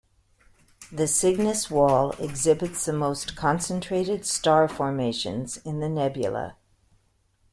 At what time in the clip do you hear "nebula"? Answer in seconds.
5.89-6.57